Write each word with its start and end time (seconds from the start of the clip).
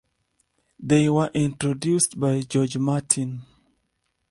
They 0.79 1.09
were 1.09 1.29
introduced 1.35 2.19
by 2.19 2.41
George 2.41 2.75
Martin. 2.75 3.43